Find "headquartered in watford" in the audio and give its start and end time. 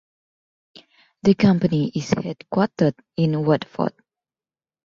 2.09-3.93